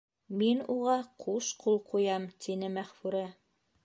Мин 0.41 0.61
уға 0.75 0.95
ҡуш 1.25 1.49
ҡул 1.65 1.77
ҡуям,— 1.91 2.25
тине 2.47 2.71
Мәғфүрә. 2.79 3.23